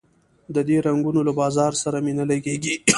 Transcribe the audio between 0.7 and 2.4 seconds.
رنګونو له بازار سره مي نه